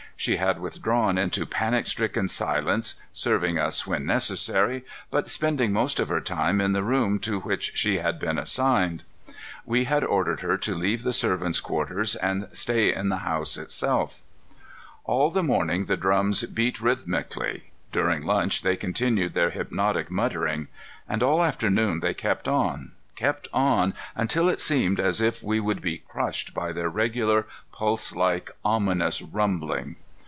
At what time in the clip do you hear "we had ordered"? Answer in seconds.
9.65-10.41